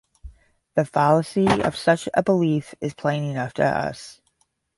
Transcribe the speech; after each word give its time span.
The 0.73 0.83
fallacy 0.83 1.45
of 1.61 1.75
such 1.75 2.09
a 2.15 2.23
belief 2.23 2.73
is 2.81 2.95
plain 2.95 3.23
enough 3.23 3.53
to 3.53 3.65
us. 3.67 4.19